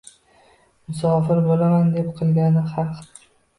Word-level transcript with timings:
Musavvir 0.91 1.43
bo’laman 1.51 1.93
deb 1.99 2.11
qilgandi 2.23 2.67
ahd 2.81 3.25